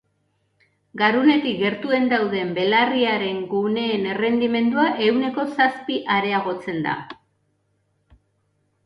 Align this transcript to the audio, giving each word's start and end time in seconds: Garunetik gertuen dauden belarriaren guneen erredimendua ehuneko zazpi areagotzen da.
Garunetik 0.99 1.57
gertuen 1.57 2.07
dauden 2.13 2.55
belarriaren 2.55 3.43
guneen 3.51 4.07
erredimendua 4.13 4.87
ehuneko 5.09 5.45
zazpi 5.59 5.99
areagotzen 6.17 6.81
da. 6.87 6.95